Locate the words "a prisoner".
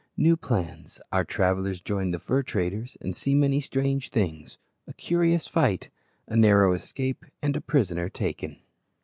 7.55-8.09